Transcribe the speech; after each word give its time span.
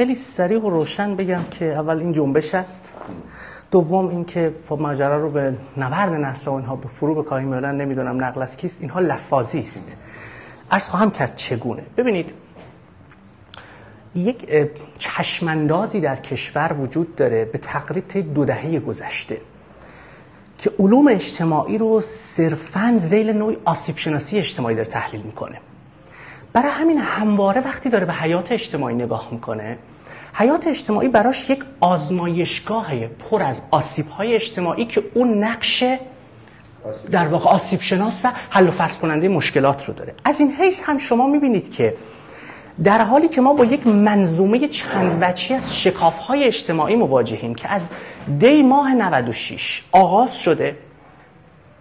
خیلی 0.00 0.14
سریع 0.14 0.60
و 0.60 0.70
روشن 0.70 1.16
بگم 1.16 1.44
که 1.50 1.64
اول 1.64 1.98
این 1.98 2.12
جنبش 2.12 2.54
است. 2.54 2.94
دوم 3.70 4.08
اینکه 4.08 4.54
خب 4.68 4.80
ماجرا 4.80 5.16
رو 5.16 5.30
به 5.30 5.54
نبرد 5.76 6.12
نسل 6.12 6.50
و 6.50 6.54
اینها 6.54 6.76
به 6.76 6.88
فرو 6.88 7.22
بکاهیم 7.22 7.48
میادن 7.48 7.74
نمی‌دونم 7.74 8.24
نقل 8.24 8.42
از 8.42 8.56
کیست 8.56 8.80
اینها 8.80 9.00
لفاظی 9.00 9.58
است. 9.58 9.96
عرض 10.70 10.88
خواهم 10.88 11.10
کرد 11.10 11.36
چگونه؟ 11.36 11.82
ببینید 11.96 12.32
یک 14.14 14.48
چشمندازی 14.98 16.00
در 16.00 16.16
کشور 16.16 16.72
وجود 16.72 17.16
داره 17.16 17.44
به 17.44 17.58
تقریب 17.58 18.08
تا 18.08 18.20
دو 18.20 18.44
دهه 18.44 18.78
گذشته 18.78 19.40
که 20.58 20.70
علوم 20.78 21.08
اجتماعی 21.08 21.78
رو 21.78 22.00
صرفا 22.00 22.94
زیل 22.96 23.30
نوعی 23.32 23.56
آسیب 23.64 23.96
شناسی 23.96 24.38
اجتماعی 24.38 24.76
داره 24.76 24.88
تحلیل 24.88 25.22
می‌کنه. 25.22 25.60
برای 26.52 26.70
همین 26.70 26.98
همواره 26.98 27.60
وقتی 27.60 27.88
داره 27.88 28.06
به 28.06 28.12
حیات 28.12 28.52
اجتماعی 28.52 28.94
نگاه 28.94 29.28
می‌کنه 29.32 29.78
حیات 30.40 30.66
اجتماعی 30.66 31.08
براش 31.08 31.50
یک 31.50 31.64
آزمایشگاه 31.80 33.06
پر 33.06 33.42
از 33.42 33.62
آسیب 33.70 34.08
های 34.08 34.34
اجتماعی 34.34 34.84
که 34.84 35.02
اون 35.14 35.44
نقش 35.44 35.84
در 37.10 37.26
واقع 37.26 37.50
آسیب 37.50 37.80
شناس 37.80 38.20
و 38.24 38.32
حل 38.50 38.68
و 38.68 38.70
فصل 38.70 39.00
کننده 39.00 39.28
مشکلات 39.28 39.84
رو 39.84 39.94
داره. 39.94 40.14
از 40.24 40.40
این 40.40 40.52
حیث 40.52 40.80
هم 40.82 40.98
شما 40.98 41.26
می‌بینید 41.26 41.70
که 41.70 41.94
در 42.84 43.02
حالی 43.02 43.28
که 43.28 43.40
ما 43.40 43.54
با 43.54 43.64
یک 43.64 43.86
منظومه 43.86 44.68
چند 44.68 45.20
بچی 45.20 45.54
از 45.54 45.76
شکاف 45.76 46.18
های 46.18 46.44
اجتماعی 46.44 46.96
مواجهیم 46.96 47.54
که 47.54 47.68
از 47.68 47.90
دی 48.38 48.62
ماه 48.62 48.94
96 48.94 49.84
آغاز 49.92 50.38
شده 50.38 50.76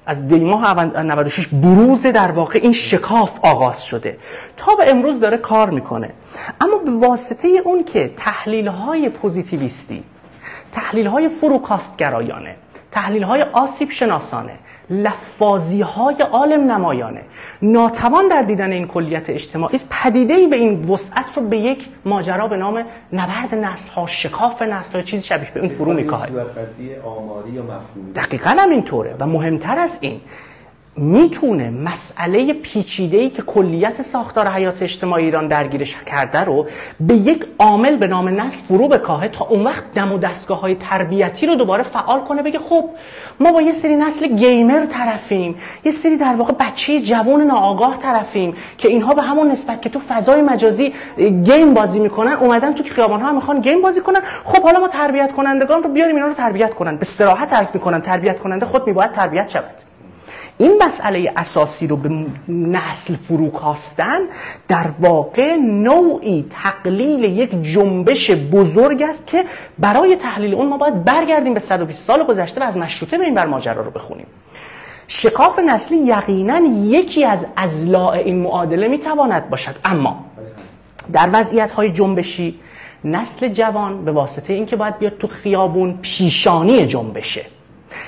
از 0.09 0.27
دی 0.27 0.39
ماه 0.39 0.83
96 1.03 1.47
بروز 1.47 2.01
در 2.01 2.31
واقع 2.31 2.59
این 2.63 2.73
شکاف 2.73 3.39
آغاز 3.45 3.83
شده. 3.85 4.17
تا 4.57 4.75
به 4.75 4.89
امروز 4.89 5.19
داره 5.19 5.37
کار 5.37 5.69
می‌کنه. 5.69 6.09
اما 6.61 6.77
به 6.77 6.91
واسطه 6.91 7.47
اون 7.47 7.83
که 7.83 8.13
تحلیل 8.17 8.67
های 8.67 9.09
پوزیتیویستی 9.09 10.03
تحلیل 10.71 11.07
های 11.07 11.29
فروکاستگرایانه 11.29 12.55
تحلیل 12.91 13.23
های 13.23 13.41
آسیب 13.41 13.89
شناسانه 13.89 14.59
لفاظی 14.89 15.81
های 15.81 16.21
عالم 16.21 16.71
نمایانه. 16.71 17.21
ناتوان 17.61 18.27
در 18.27 18.41
دیدن 18.41 18.71
این 18.71 18.87
کلیت 18.87 19.29
اجتماعی 19.29 19.79
پدیده 19.89 20.33
ای 20.33 20.47
به 20.47 20.55
این 20.55 20.89
وسعت 20.89 21.25
رو 21.35 21.41
به 21.41 21.57
یک 21.57 21.85
ماجرا 22.05 22.47
به 22.47 22.57
نام 22.57 22.85
نبرد 23.13 23.55
نسل 23.55 23.89
ها 23.89 24.07
شکاف 24.07 24.61
نسل 24.61 24.95
ها 24.95 25.01
چیزی 25.01 25.27
شبیه 25.27 25.51
به 25.53 25.59
اون 25.59 25.69
فرو 25.69 25.93
میکاهه 25.93 26.29
دقیقا 28.15 28.49
هم 28.49 28.69
اینطوره 28.69 29.15
و 29.19 29.27
مهمتر 29.27 29.77
از 29.79 29.97
این 30.01 30.21
می‌تونه 30.99 31.69
مسئله 31.69 32.53
پیچیده‌ای 32.53 33.29
که 33.29 33.41
کلیت 33.41 34.01
ساختار 34.01 34.47
حیات 34.47 34.81
اجتماعی 34.81 35.25
ایران 35.25 35.47
درگیرش 35.47 35.95
کرده 36.05 36.39
رو 36.39 36.67
به 36.99 37.13
یک 37.13 37.45
عامل 37.59 37.95
به 37.95 38.07
نام 38.07 38.29
نسل 38.41 38.59
فرو 38.67 38.87
بکاهه 38.87 39.27
تا 39.27 39.45
اون 39.45 39.63
وقت 39.63 39.83
دم 39.95 40.11
و 40.11 40.17
دستگاه 40.17 40.59
های 40.59 40.75
تربیتی 40.75 41.47
رو 41.47 41.55
دوباره 41.55 41.83
فعال 41.83 42.19
کنه 42.21 42.43
بگه 42.43 42.59
خب 42.59 42.89
ما 43.39 43.51
با 43.51 43.61
یه 43.61 43.73
سری 43.73 43.95
نسل 43.95 44.27
gamer 44.27 44.85
طرفیم 44.85 45.55
یه 45.83 45.91
سری 45.91 46.17
در 46.17 46.35
واقع 46.35 46.53
بچه 46.59 47.01
جوان 47.01 47.41
ناآگاه 47.41 47.97
طرفیم 47.97 48.53
که 48.77 48.87
اینها 48.87 49.13
به 49.13 49.21
همون 49.21 49.51
نسبت 49.51 49.81
که 49.81 49.89
تو 49.89 49.99
فضای 49.99 50.41
مجازی 50.41 50.93
game 51.17 51.73
بازی 51.73 51.99
می‌کنن 51.99 52.33
اومدن 52.33 52.73
تو 52.73 52.83
خیابان 52.83 53.21
ها 53.21 53.31
می‌خوان 53.31 53.61
game 53.61 53.81
بازی 53.81 54.01
کنن. 54.01 54.21
خب 54.45 54.63
حالا 54.63 54.79
ما 54.79 54.87
تربیت 54.87 55.31
کنندگان 55.31 55.83
رو 55.83 55.89
بیاریم 55.89 56.15
اینا 56.15 56.27
رو 56.27 56.33
تربیت 56.33 56.73
کنن. 56.73 56.95
به 56.95 57.05
صراحت 57.05 57.53
عرض 57.53 57.69
می‌کنم 57.73 58.01
تربیت 58.01 58.39
کننده 58.39 58.65
خود 58.65 58.87
میباید 58.87 59.11
تربیت 59.11 59.49
شود. 59.49 59.88
این 60.61 60.83
مسئله 60.83 61.33
اساسی 61.37 61.87
رو 61.87 61.95
به 61.95 62.25
نسل 62.47 63.15
فروکاستن 63.15 64.19
در 64.67 64.85
واقع 64.99 65.55
نوعی 65.55 66.45
تقلیل 66.49 67.23
یک 67.23 67.63
جنبش 67.73 68.31
بزرگ 68.31 69.01
است 69.01 69.27
که 69.27 69.45
برای 69.77 70.15
تحلیل 70.15 70.53
اون 70.53 70.69
ما 70.69 70.77
باید 70.77 71.03
برگردیم 71.03 71.53
به 71.53 71.59
120 71.59 72.03
سال 72.03 72.23
گذشته 72.23 72.61
و 72.61 72.63
از 72.63 72.77
مشروطه 72.77 73.19
این 73.19 73.33
بر 73.33 73.45
ماجرا 73.45 73.81
رو 73.81 73.91
بخونیم. 73.91 74.25
شکاف 75.07 75.59
نسلی 75.59 75.97
یقینا 75.97 76.59
یکی 76.83 77.25
از 77.25 77.45
ازلاع 77.55 78.11
این 78.11 78.39
معادله 78.39 78.87
می‌تواند 78.87 79.49
باشد. 79.49 79.75
اما 79.85 80.25
در 81.13 81.29
وضعیت 81.33 81.71
های 81.71 81.91
جنبشی 81.91 82.59
نسل 83.03 83.47
جوان 83.47 84.05
به 84.05 84.11
واسطه 84.11 84.53
اینکه 84.53 84.75
باید 84.75 84.97
بیاد 84.97 85.17
تو 85.17 85.27
خیابون 85.27 85.99
پیشانی 86.01 86.87
جنبشه. 86.87 87.45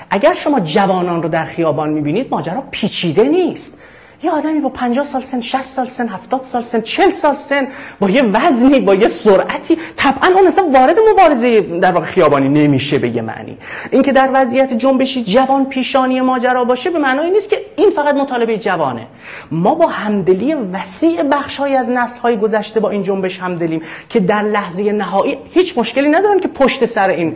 اگر 0.09 0.33
شما 0.33 0.59
جوانان 0.59 1.23
رو 1.23 1.29
در 1.29 1.45
خیابان 1.45 1.89
می‌بینید 1.89 2.27
ماجرا 2.31 2.63
پیچیده 2.71 3.23
نیست. 3.23 3.80
یه 4.23 4.31
آدمی 4.31 4.59
با 4.59 4.69
50 4.69 5.05
سال 5.05 5.23
سن 5.23 5.41
60 5.41 5.63
سال 5.63 5.87
سن 5.87 6.07
70 6.07 6.43
سال 6.43 6.61
سن 6.61 6.81
40 6.81 7.11
سال 7.11 7.35
سن 7.35 7.67
با 7.99 8.09
یه 8.09 8.23
وزنی 8.23 8.79
با 8.79 8.95
یه 8.95 9.07
سرعتی 9.07 9.77
طبعا 9.95 10.29
اون 10.35 10.47
اصلا 10.47 10.65
وارد 10.73 10.95
مبارزه 11.11 11.61
در 11.61 11.91
واقع 11.91 12.05
خیابانی 12.05 12.49
نمیشه 12.49 12.97
به 12.97 13.09
یه 13.09 13.21
معنی. 13.21 13.57
اینکه 13.91 14.11
در 14.11 14.29
وضعیت 14.33 14.73
جنبشی 14.73 15.23
جوان 15.23 15.65
پیشانی 15.65 16.21
ماجرا 16.21 16.63
باشه 16.63 16.89
به 16.89 16.99
معنای 16.99 17.31
نیست 17.31 17.49
که 17.49 17.57
این 17.77 17.89
فقط 17.89 18.15
مطالبه 18.15 18.57
جوانه. 18.57 19.07
ما 19.51 19.75
با 19.75 19.87
همدلی 19.87 20.53
وسیع 20.53 21.23
بخشهایی 21.23 21.75
از 21.75 21.89
نسل‌های 21.89 22.37
گذشته 22.37 22.79
با 22.79 22.89
این 22.89 23.03
جنبش 23.03 23.39
همدلیم 23.39 23.81
که 24.09 24.19
در 24.19 24.41
لحظه 24.41 24.91
نهایی 24.91 25.37
هیچ 25.49 25.77
مشکلی 25.77 26.09
ندارن 26.09 26.39
که 26.39 26.47
پشت 26.47 26.85
سر 26.85 27.09
این 27.09 27.35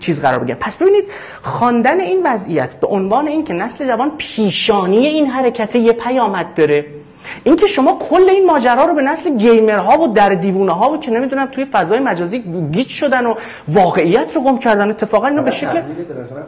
چیز 0.00 0.22
قرار 0.22 0.38
بگیرن. 0.38 0.58
پس 0.58 0.76
ببینید 0.76 1.04
خواندن 1.42 2.00
این 2.00 2.22
وضعیت 2.24 2.80
به 2.80 2.86
عنوان 2.86 3.28
اینکه 3.28 3.54
نسل 3.54 3.86
جوان 3.86 4.12
پیشانی 4.18 5.06
این 5.06 5.26
حرکت 5.26 5.76
یه 5.76 5.92
پیامد 6.20 6.54
داره. 6.54 6.99
اینکه 7.44 7.66
شما 7.66 7.98
کل 8.10 8.28
این 8.28 8.46
ماجرا 8.46 8.84
رو 8.84 8.94
به 8.94 9.02
نسل 9.02 9.36
گیمرها 9.36 10.00
و 10.00 10.12
در 10.12 10.28
دیوونه 10.28 10.72
ها 10.72 10.90
و 10.90 10.96
که 10.96 11.10
نمی‌دونم 11.10 11.46
توی 11.46 11.64
فضای 11.64 11.98
مجازی 11.98 12.44
گیج 12.72 12.88
شدن 12.88 13.26
و 13.26 13.34
واقعیت 13.68 14.36
رو 14.36 14.40
گم 14.42 14.58
کردن 14.58 14.90
اتفاقا 14.90 15.26
اینو 15.26 15.42
به 15.42 15.50
شکل 15.50 15.82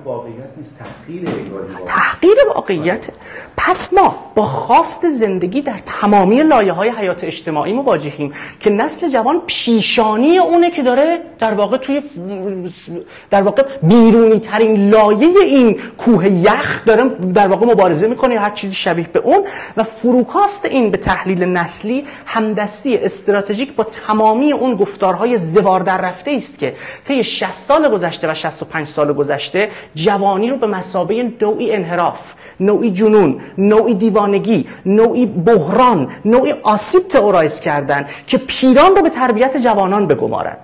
واقعیت 0.04 0.50
نیست 0.56 0.72
تحقیر 0.78 1.28
تحقیر 1.86 2.36
واقعیت. 2.54 3.08
پس 3.56 3.92
ما 3.92 4.32
با 4.34 4.42
خواست 4.42 5.08
زندگی 5.08 5.60
در 5.60 5.80
تمامی 5.86 6.42
لایه 6.42 6.72
های 6.72 6.88
حیات 6.88 7.24
اجتماعی 7.24 7.72
مواجهیم 7.72 8.32
که 8.60 8.70
نسل 8.70 9.08
جوان 9.08 9.42
پیشانی 9.46 10.38
اونه 10.38 10.70
که 10.70 10.82
داره 10.82 11.18
در 11.38 11.54
واقع 11.54 11.76
توی 11.76 12.02
در 13.30 13.42
واقع 13.42 13.62
بیرونی 13.82 14.38
ترین 14.38 14.90
لایه 14.90 15.28
این 15.44 15.80
کوه 15.98 16.28
یخ 16.28 16.84
داره 16.84 17.08
در 17.34 17.48
واقع 17.48 17.66
مبارزه 17.66 18.06
می‌کنه 18.06 18.38
هر 18.38 18.50
چیزی 18.50 18.76
شبیه 18.76 19.08
به 19.12 19.18
اون 19.18 19.44
و 19.76 19.82
فروکاست 19.82 20.61
این 20.64 20.90
به 20.90 20.96
تحلیل 20.96 21.44
نسلی 21.44 22.06
همدستی 22.26 22.96
استراتژیک 22.96 23.74
با 23.74 23.84
تمامی 24.06 24.52
اون 24.52 24.76
گفتارهای 24.76 25.38
زوار 25.38 25.80
در 25.80 25.98
رفته 26.00 26.30
است 26.30 26.58
که 26.58 26.74
طی 27.04 27.24
60 27.24 27.52
سال 27.52 27.88
گذشته 27.88 28.30
و 28.30 28.34
65 28.34 28.86
سال 28.86 29.12
گذشته 29.12 29.70
جوانی 29.94 30.50
رو 30.50 30.56
به 30.56 30.66
مسابه 30.66 31.32
نوعی 31.40 31.72
انحراف 31.72 32.18
نوعی 32.60 32.90
جنون 32.90 33.40
نوعی 33.58 33.94
دیوانگی 33.94 34.66
نوعی 34.86 35.26
بحران 35.26 36.10
نوعی 36.24 36.52
آسیب 36.62 37.08
تئورایز 37.08 37.60
کردن 37.60 38.06
که 38.26 38.38
پیران 38.38 38.96
رو 38.96 39.02
به 39.02 39.10
تربیت 39.10 39.56
جوانان 39.56 40.06
بگمارن. 40.06 40.56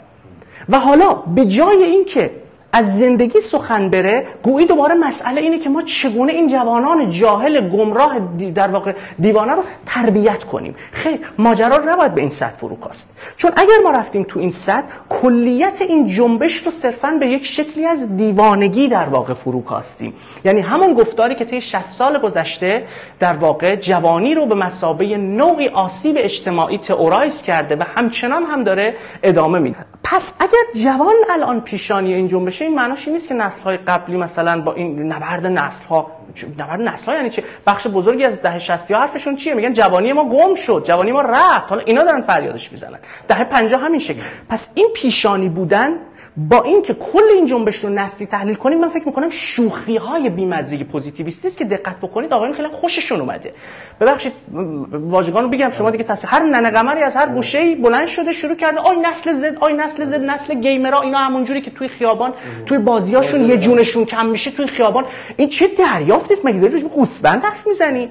و 0.68 0.78
حالا 0.78 1.14
به 1.14 1.46
جای 1.46 1.82
اینکه 1.82 2.30
از 2.72 2.98
زندگی 2.98 3.40
سخن 3.40 3.90
بره 3.90 4.26
گویی 4.42 4.66
دوباره 4.66 4.94
مسئله 4.94 5.40
اینه 5.40 5.58
که 5.58 5.68
ما 5.68 5.82
چگونه 5.82 6.32
این 6.32 6.48
جوانان 6.48 7.10
جاهل 7.10 7.68
گمراه 7.68 8.18
در 8.54 8.68
واقع 8.68 8.92
دیوانه 9.20 9.52
رو 9.52 9.62
تربیت 9.86 10.44
کنیم. 10.44 10.74
خیر 10.92 11.18
ماجرا 11.38 11.76
نباید 11.86 12.14
به 12.14 12.20
این 12.20 12.30
سطح 12.30 12.56
فروکاست 12.56 13.16
چون 13.36 13.52
اگر 13.56 13.74
ما 13.84 13.90
رفتیم 13.90 14.22
تو 14.22 14.40
این 14.40 14.50
سطح 14.50 14.86
کلیت 15.08 15.82
این 15.82 16.08
جنبش 16.08 16.56
رو 16.56 16.70
صرفا 16.70 17.10
به 17.20 17.26
یک 17.26 17.46
شکلی 17.46 17.86
از 17.86 18.16
دیوانگی 18.16 18.88
در 18.88 19.08
واقع 19.08 19.34
فروکاستیم 19.34 20.14
یعنی 20.44 20.60
همون 20.60 20.94
گفتاری 20.94 21.34
که 21.34 21.44
طی 21.44 21.60
60 21.60 21.84
سال 21.84 22.18
گذشته 22.18 22.84
در 23.20 23.34
واقع 23.34 23.76
جوانی 23.76 24.34
رو 24.34 24.46
به 24.46 24.54
مسابه 24.54 25.16
نوعی 25.16 25.68
آسیب 25.68 26.16
اجتماعی 26.18 26.78
تئورایز 26.78 27.42
کرده 27.42 27.76
و 27.76 27.82
همچنان 27.96 28.44
هم 28.44 28.64
داره 28.64 28.96
ادامه 29.22 29.58
میده. 29.58 29.78
پس 30.04 30.34
اگر 30.40 30.82
جوان 30.84 31.14
الان 31.30 31.60
پیشانی 31.60 32.14
این 32.14 32.28
جنبش 32.28 32.62
این 32.62 32.74
معناش 32.74 33.08
نیست 33.08 33.28
که 33.28 33.34
نسل 33.34 33.60
های 33.60 33.76
قبلی 33.76 34.16
مثلا 34.16 34.60
با 34.60 34.72
این 34.72 35.12
نبرد 35.12 35.46
نسل 35.46 35.84
ها 35.84 36.10
نبرد 36.58 36.80
نسل 36.80 37.06
ها 37.06 37.16
یعنی 37.16 37.30
چه 37.30 37.42
بخش 37.66 37.86
بزرگی 37.86 38.24
از 38.24 38.42
دهه 38.42 38.58
60 38.58 38.90
حرفشون 38.90 39.36
چیه؟ 39.36 39.54
میگن 39.54 39.72
جوانی 39.72 40.12
ما 40.12 40.28
گم 40.28 40.54
شد 40.54 40.84
جوانی 40.86 41.12
ما 41.12 41.20
رفت. 41.20 41.68
حالا 41.68 41.82
اینا 41.86 42.04
دارن 42.04 42.22
فریادش 42.22 42.72
می‌زنن. 42.72 42.98
دهه 43.28 43.44
50 43.44 43.82
همین 43.82 44.00
شکل. 44.00 44.20
پس 44.48 44.68
این 44.74 44.88
پیشانی 44.94 45.48
بودن 45.48 45.92
با 46.36 46.62
اینکه 46.62 46.94
کل 46.94 47.22
این 47.34 47.46
جنبش 47.46 47.76
رو 47.76 47.88
نسلی 47.88 48.26
تحلیل 48.26 48.54
کنیم 48.54 48.78
من 48.78 48.88
فکر 48.88 49.06
می‌کنم 49.06 49.30
شوخی 49.30 49.96
های 49.96 50.30
بیمزه 50.30 50.84
پوزیتیویستی 50.84 51.48
است 51.48 51.58
که 51.58 51.64
دقت 51.64 51.96
بکنید. 51.96 52.32
آقایون 52.32 52.54
خیلی 52.56 52.68
خوششون 52.68 53.20
اومده. 53.20 53.52
ببخشید 54.00 54.32
واژگان 54.92 55.44
رو 55.44 55.48
بگم 55.50 55.70
شما 55.78 55.90
دیگه 55.90 56.04
تصویر 56.04 56.30
هر 56.30 56.42
ننه 56.42 56.70
قمری 56.70 57.02
از 57.02 57.16
هر 57.16 57.26
گوشه 57.26 57.74
بلند 57.74 58.08
شده 58.08 58.32
شروع 58.32 58.54
کرده 58.54 58.80
آی 58.80 58.96
نسل 58.96 59.32
زد 59.32 59.58
آی 59.60 59.72
نسل 59.72 60.04
زد 60.04 60.24
نسل 60.24 60.54
گیمرها 60.54 61.00
اینا 61.00 61.18
همونجوری 61.18 61.60
که 61.60 61.70
توی 61.70 61.88
خیابان 61.88 62.34
توی 62.66 62.78
بازیاشون 62.78 63.44
یه 63.44 63.56
جونشون 63.56 64.04
کم 64.04 64.26
میشه 64.26 64.50
توی 64.50 64.66
خیابان. 64.66 65.04
این 65.36 65.48
چه 65.48 65.68
دریافتی 65.68 66.34
است؟ 66.34 66.46
مگه 66.46 66.58
داری 66.60 66.82
گوسفند 66.82 67.42
حرف 67.44 67.66
می‌زنی؟ 67.66 68.08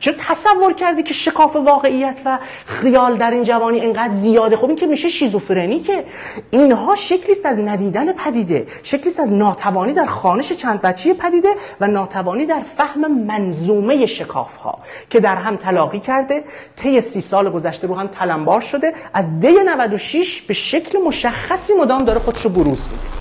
چرا 0.00 0.14
تصور 0.18 0.72
کردی 0.72 1.02
که 1.02 1.14
شکاف 1.14 1.56
واقعیت 1.56 2.20
و 2.24 2.38
خیال 2.66 3.16
در 3.16 3.30
این 3.30 3.42
جوانی 3.42 3.80
انقدر 3.80 4.12
زیاده؟ 4.12 4.56
خب 4.56 4.66
این 4.66 4.76
که 4.76 4.86
میشه 4.86 5.08
شیزوفرنی 5.08 5.80
که 5.80 6.04
اینها 6.50 6.94
شکلی 6.94 7.32
است 7.32 7.46
از 7.46 7.58
ندیدن 7.58 8.12
پدیده 8.12 8.66
شکلی 8.82 9.08
است 9.08 9.20
از 9.20 9.32
ناتوانی 9.32 9.92
در 9.92 10.06
خانش 10.06 10.52
چند 10.52 10.80
بچی 10.80 11.14
پدیده 11.14 11.48
و 11.80 11.86
ناتوانی 11.86 12.46
در 12.46 12.62
فهم 12.76 13.24
منظومه 13.24 14.06
شکاف 14.06 14.56
ها 14.56 14.78
که 15.10 15.20
در 15.20 15.36
هم 15.36 15.56
تلاقی 15.56 16.00
کرده 16.00 16.44
طی 16.76 17.00
سی 17.00 17.20
سال 17.20 17.50
گذشته 17.50 17.86
رو 17.86 17.94
هم 17.94 18.06
تلمبار 18.06 18.60
شده 18.60 18.94
از 19.14 19.40
دی 19.40 19.54
96 19.66 20.42
به 20.42 20.54
شکل 20.54 20.98
مشخصی 20.98 21.72
مدام 21.80 22.04
داره 22.04 22.18
خودش 22.18 22.42
رو 22.42 22.50
بروز 22.50 22.88
میده. 22.88 23.20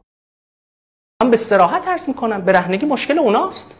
من 1.23 1.31
به 1.31 1.37
سراحت 1.37 1.87
عرض 1.87 2.07
می‌کنم 2.07 2.41
برهنگی 2.41 2.85
مشکل 2.85 3.19
اوناست. 3.19 3.78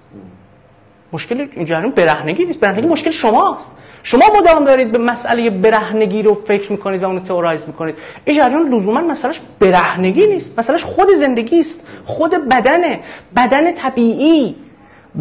مشکل 1.14 1.64
جریان 1.64 1.90
برهنگی 1.90 2.46
نیست. 2.46 2.60
برهنگی 2.60 2.88
مشکل 2.88 3.12
شماست. 3.12 3.78
شما 4.04 4.26
مدام 4.38 4.66
دارید 4.66 4.92
به 4.92 4.98
مسئله 4.98 5.50
برهنگی 5.50 6.22
رو 6.22 6.42
فکر 6.48 6.72
می‌کنید 6.72 7.04
و 7.04 7.06
اون 7.06 7.24
تئورایز 7.24 7.64
می‌کنید. 7.68 7.96
این 8.26 8.38
جریان 8.38 8.74
لزوما 8.74 9.02
مسئلهش 9.02 9.42
برهنگی 9.60 10.28
نیست. 10.28 10.60
مسئلهش 10.60 10.84
خود 10.84 11.08
زندگی 11.14 11.60
است 11.60 11.88
خود 12.06 12.32
بدنه. 12.50 13.00
بدن 13.36 13.72
طبیعی. 13.72 14.56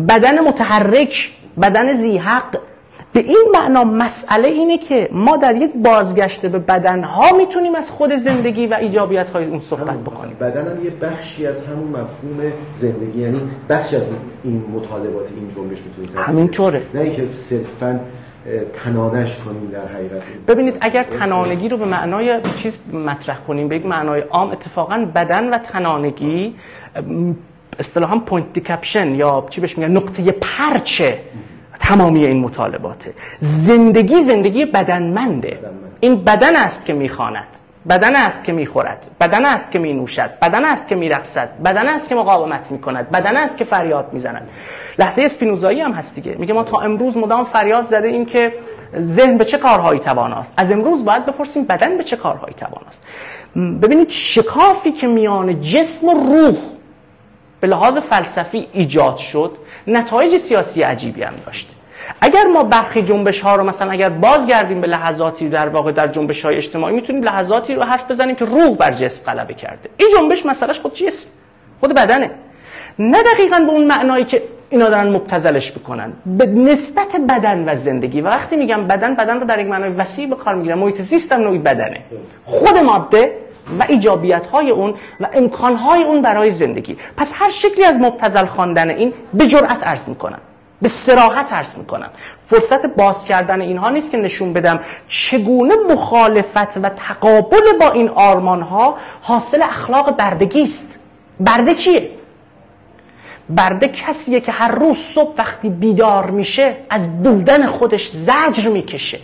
بدن 0.09 0.41
متحرک. 0.41 1.33
بدن 1.63 1.95
زیحق. 1.95 2.57
به 3.13 3.21
این 3.21 3.45
معنا 3.55 3.85
مسئله 3.85 4.49
اینه 4.49 4.79
که 4.79 5.09
ما 5.13 5.37
در 5.37 5.57
یک 5.57 5.73
بازگشت 5.77 6.47
به 6.47 6.59
بدنها 6.59 7.37
می‌تونیم 7.37 7.75
از 7.75 7.91
خود 7.91 8.13
زندگی 8.13 8.67
و 8.67 8.75
ایجابیت 8.75 9.31
های 9.31 9.45
اون 9.45 9.61
صحبت 9.61 9.99
بکنیم. 9.99 10.37
بدن 10.41 10.67
هم 10.67 10.85
یه 10.85 10.91
بخشی 10.91 11.47
از 11.47 11.65
همون 11.65 11.89
مفهوم 11.89 12.53
زندگی 12.75 13.21
یعنی 13.21 13.41
بخشی 13.69 13.97
از 13.97 14.03
این 14.45 14.65
مطالبات 14.75 15.27
این 15.37 15.49
جنبش 15.57 15.79
می‌تونه 15.99 16.21
همینطوره. 16.21 16.83
نه 16.95 17.01
اینکه 17.01 17.29
صرفا 17.33 18.01
تنانش 18.85 19.37
کنیم 19.37 19.71
در 19.73 19.87
حقیقت. 19.87 20.23
ببینید 20.49 20.77
اگر 20.81 21.03
تنانگی 21.03 21.69
رو 21.69 21.77
به 21.77 21.85
معنای 21.85 22.41
چیز 22.57 22.73
مطرح 23.07 23.39
کنیم 23.49 23.69
به 23.69 23.77
یک 23.77 23.87
معنای 23.87 24.21
عام 24.21 24.51
اتفاقا 24.51 25.07
بدن 25.15 25.55
و 25.55 25.59
تنانگی 25.59 26.55
اصطلاحا 27.79 28.19
point 28.19 28.53
de 28.53 28.66
capiton 28.66 29.15
یا 29.15 29.47
چی 29.51 29.61
بهش 29.61 29.79
میگن 29.79 29.93
نقطه 29.93 30.33
پرچ 30.33 31.19
تمامی 31.81 32.27
این 32.27 32.41
مطالباته. 32.41 33.15
زندگی 33.39 34.21
زندگی 34.21 34.65
بدنمنده. 34.65 35.59
این 36.01 36.25
بدن 36.25 36.57
است 36.57 36.87
که 36.87 36.93
می‌خواند. 36.93 37.47
بدن 37.89 38.17
است 38.17 38.45
که 38.45 38.53
می‌خورد. 38.53 39.11
بدن 39.21 39.45
است 39.45 39.71
که 39.71 39.79
مینوشد. 39.79 40.31
بدن 40.43 40.65
است 40.65 40.89
که 40.89 40.95
میرقصد. 40.95 41.49
بدن 41.65 41.89
است 41.89 42.09
که 42.09 42.15
مقاومت 42.15 42.73
می‌کند. 42.73 43.11
بدن 43.11 43.37
است 43.37 43.57
که 43.57 43.65
فریاد 43.65 44.09
می‌زند. 44.13 44.49
لحظه 44.99 45.23
اسپینوزایی 45.23 45.81
هم 45.81 45.93
هست 45.93 46.15
دیگه. 46.15 46.37
میگه 46.39 46.55
ما 46.55 46.65
تا 46.65 46.81
امروز 46.81 47.17
مدام 47.17 47.45
فریاد 47.45 47.89
زده‌ایم 47.89 48.27
که 48.27 48.55
ذهن 49.09 49.39
به 49.39 49.45
چه 49.45 49.59
کارهایی 49.59 50.01
تواناست. 50.01 50.53
از 50.57 50.73
امروز 50.73 51.05
باید 51.05 51.27
بپرسیم 51.27 51.65
بدن 51.65 51.97
به 51.97 52.05
چه 52.05 52.17
کارهایی 52.17 52.55
تواناست. 52.55 53.03
ببینید 53.83 54.09
شکافی 54.09 54.93
که 54.93 55.07
میان 55.07 55.61
جسم 55.61 56.09
و 56.09 56.15
روح 56.15 56.57
به 57.61 57.67
لحاظ 57.67 57.99
فلسفی 57.99 58.67
ایجاد 58.73 59.17
شد 59.17 59.53
نتایج 59.87 60.37
سیاسی 60.37 60.83
عجیبی 60.83 61.23
هم 61.23 61.35
داشت. 61.47 61.71
اگر 62.21 62.47
ما 62.47 62.63
برخی 62.63 63.03
جنبش 63.03 63.41
ها 63.41 63.57
رو 63.57 63.65
مثلا 63.65 63.91
اگر 63.91 64.09
بازگردیم 64.09 64.81
به 64.81 64.87
لحظاتی 64.87 65.49
در 65.49 65.69
واقع 65.69 65.93
در 65.93 66.09
جنبش 66.09 66.45
های 66.45 66.57
اجتماعی 66.57 66.95
می‌تونیم 66.95 67.23
لحظاتی 67.23 67.75
رو 67.75 67.83
حرف 67.83 68.11
بزنیم 68.11 68.37
که 68.37 68.45
روح 68.45 68.77
بر 68.77 68.93
جسم 68.93 69.25
غلبه 69.25 69.55
کرده. 69.55 69.91
این 69.97 70.09
جنبش 70.19 70.47
مسئلهش 70.47 70.81
خود 70.81 70.95
جسم 70.95 71.29
خود 71.81 71.95
بدنه. 71.95 72.31
نه 72.99 73.23
دقیقا 73.35 73.59
به 73.59 73.73
اون 73.73 73.87
معنایی 73.87 74.25
که 74.25 74.43
اینا 74.71 74.89
دارن 74.89 75.09
مبتزلش 75.09 75.73
بکنن 75.73 76.13
به 76.27 76.47
نسبت 76.47 77.17
بدن 77.29 77.69
و 77.69 77.75
زندگی. 77.75 78.21
و 78.21 78.25
وقتی 78.25 78.57
میگم 78.57 78.87
بدن 78.87 79.15
بدن 79.15 79.41
رو 79.41 79.47
در 79.47 79.59
یک 79.59 79.67
معنای 79.67 79.91
وسیع 79.91 80.29
به 80.29 80.37
کار 80.37 80.55
می‌گیرن 80.55 80.79
محیط 80.79 81.01
زیست 81.01 81.33
هم 81.33 81.41
نوعی 81.41 81.59
بدنه. 81.59 82.01
خود 82.45 82.79
ماده 82.79 83.33
و 83.81 83.85
ایجابیت 83.89 84.47
های 84.47 84.71
اون 84.71 84.95
و 85.21 85.29
امکان 85.33 85.77
های 85.77 86.03
اون 86.03 86.23
برای 86.23 86.53
زندگی. 86.53 86.97
پس 87.17 87.35
هر 87.37 87.49
شکلی 87.49 87.85
از 87.85 87.99
مبتزل 87.99 88.45
خواندن 88.45 88.91
این 88.91 89.13
به 89.35 89.47
جرأت 89.47 89.87
عرض 89.87 90.09
می‌کنم 90.09 90.39
به 90.83 90.89
سراحت 90.89 91.53
عرض 91.53 91.79
می‌کنم. 91.79 92.11
فرصت 92.41 92.87
باز 92.87 93.25
کردن 93.25 93.61
اینها 93.61 93.91
نیست 93.91 94.11
که 94.11 94.17
نشون 94.17 94.53
بدم 94.53 94.81
چگونه 95.09 95.75
مخالفت 95.91 96.77
و 96.77 96.89
تقابل 96.89 97.79
با 97.81 97.91
این 97.91 98.09
آرمان 98.09 98.63
ها 98.63 98.97
حاصل 99.23 99.63
اخلاق 99.63 100.17
بردگی 100.17 100.63
است. 100.63 100.99
برده 101.41 101.75
کیه؟ 101.75 102.11
برده 103.51 103.89
کسیه 103.89 104.41
که 104.41 104.53
هر 104.53 104.73
روز 104.73 104.97
صبح 104.97 105.35
وقتی 105.39 105.69
بیدار 105.69 106.31
میشه 106.31 106.77
از 106.91 107.23
بودن 107.23 107.67
خودش 107.67 108.09
زجر 108.09 108.69
می‌کشه. 108.69 109.19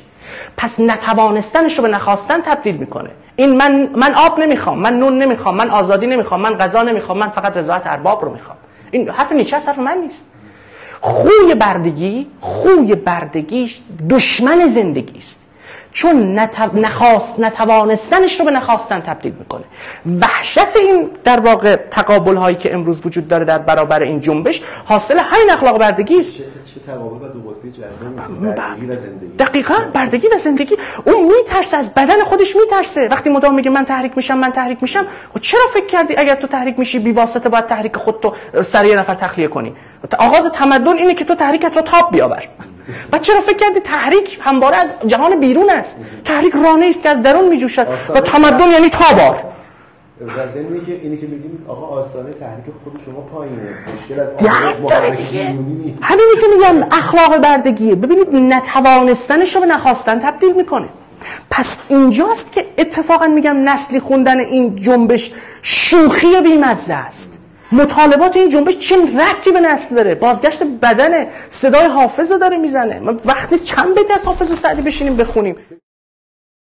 پس 0.57 0.81
نتوانستنش 0.81 1.77
رو 1.79 1.83
به 1.83 1.89
نخواستن 1.89 2.41
تبدیل 2.41 2.77
می‌کنه. 2.77 3.11
این 3.37 3.57
من 3.57 3.91
من 3.95 4.15
آب 4.15 4.41
نمی‌خوام 4.41 4.79
من 4.79 4.99
نون 4.99 5.19
نمی‌خوام 5.19 5.55
من 5.55 5.71
آزادی 5.71 6.07
نمی‌خوام 6.07 6.41
من 6.41 6.55
غذا 6.55 6.83
نمی‌خوام 6.83 7.19
من 7.19 7.29
فقط 7.29 7.57
رضایت 7.57 7.83
ارباب 7.87 8.25
رو 8.25 8.33
می‌خوام. 8.33 8.57
این 8.91 9.09
حرف 9.09 9.33
نیچه 9.33 9.59
حرف 9.59 9.79
من 9.79 9.99
نیست. 9.99 10.31
خوی 11.01 11.55
بردگی 11.55 12.27
خوی 12.41 12.95
بردگی 12.95 13.75
دشمن 14.11 14.67
زندگی 14.67 15.19
است. 15.19 15.51
چون 15.95 16.39
نخواست 16.75 17.41
نتوانستنش 17.41 18.41
رو 18.41 18.45
به 18.45 18.51
نخواستن 18.51 19.01
تبدیل 19.01 19.35
می‌کنه. 19.39 19.65
وحشت 20.21 20.77
این 20.77 21.11
در 21.25 21.41
واقع 21.41 21.77
تقابل 21.77 22.37
هایی 22.37 22.57
که 22.57 22.75
امروز 22.75 23.07
وجود 23.07 23.29
داره 23.29 23.45
در 23.45 23.59
برابر 23.59 24.01
این 24.01 24.21
جنبش 24.21 24.63
حاصل 24.85 25.19
همین 25.19 25.51
اخلاق 25.51 25.79
بردگی 25.79 26.21
است. 26.21 26.35
دقیقا 29.39 29.75
بردگی 29.93 30.29
و 30.29 30.39
زندگی. 30.39 30.77
اون 31.05 31.33
میترسه 31.39 31.77
از 31.77 31.95
بدن 31.95 32.25
خودش 32.25 32.57
میترسه. 32.57 33.09
وقتی 33.09 33.31
مدام 33.31 33.55
میگه 33.55 33.71
من 33.71 33.85
تحریک 33.85 34.13
میشم 34.17 34.39
من 34.39 34.53
تحریک 34.53 34.79
میشم 34.83 35.07
خب 35.35 35.41
چرا 35.41 35.63
فکر 35.75 35.87
کردی 35.87 36.17
اگر 36.17 36.35
تو 36.35 36.47
تحریک 36.47 36.79
میشی 36.79 36.99
بی 36.99 37.13
واسطه 37.13 37.49
باید 37.49 37.67
تحریک 37.67 37.97
خودتو 37.97 38.35
سر 38.65 38.85
یه 38.85 38.97
نفر 38.97 39.15
تخلیه 39.15 39.49
کنی؟ 39.49 39.77
آغاز 40.19 40.47
تمدن 40.53 40.97
اینه 40.97 41.15
که 41.15 41.25
تو 41.25 41.35
تحریکت 41.35 41.77
رو 41.77 41.83
تاب 41.83 42.13
بیاور. 42.13 42.49
و 43.13 43.19
چرا 43.19 43.41
فکر 43.41 43.57
کردی 43.57 43.81
تحریک 43.81 44.39
همواره 44.43 44.77
از 44.77 44.95
جهان 45.07 45.41
بیرون 45.41 45.71
است؟ 45.71 45.97
تحریک 46.25 46.53
رانه 46.55 46.87
است 46.87 47.03
که 47.03 47.09
از 47.09 47.23
درون 47.23 47.49
میجوشد 47.49 47.87
و 48.09 48.21
تمدن 48.21 48.71
یعنی 48.71 48.91
تابار. 48.91 49.41
و 50.21 50.47
ضمنی 50.47 50.81
که 50.81 51.01
اینی 51.03 51.17
که 51.17 51.27
میگیم 51.27 51.65
آقا 51.69 51.87
آستانه 51.87 52.31
تحریک 52.31 52.65
خود 52.85 53.01
شما 53.05 53.21
پایینه. 53.21 53.57
مشکل 53.95 54.21
از 54.21 54.29
همینی 56.03 56.35
که 56.41 56.47
میگم 56.57 56.87
اخلاق 56.91 57.39
بردگیه. 57.39 57.95
ببینید 57.95 58.29
نتوانستنش 58.55 59.55
رو 59.55 59.61
به 59.61 59.67
نخواستن 59.67 60.21
تبدیل 60.21 60.53
می‌کنه. 60.53 60.89
پس 61.51 61.81
اینجاست 61.89 62.53
که 62.53 62.65
اتفاقا 62.79 63.27
میگم 63.27 63.69
نسلی 63.69 64.01
خوندن 64.01 64.41
این 64.41 64.77
جنبش 64.77 65.33
شوخی 65.63 66.41
بیمزه 66.43 66.95
است. 66.95 67.34
مطالبات 67.75 68.37
این 68.37 68.49
جنبش 68.49 68.79
چه 68.79 68.97
ربطی 68.97 69.51
به 69.53 69.61
نسل 69.61 69.95
داره؟ 69.95 70.15
بازگشت 70.15 70.63
بدن 70.83 71.27
صدای 71.49 71.87
حافظ 71.87 72.33
رو 72.33 72.39
داره 72.39 72.57
می‌زنه. 72.57 73.01
وقتی 73.25 73.59
چند 73.59 73.95
بیت 73.95 74.11
از 74.11 74.25
حافظ 74.25 74.51
و 74.51 74.57
سعدی 74.57 74.83
بشینیم 74.83 75.17
بخونیم. 75.17 75.57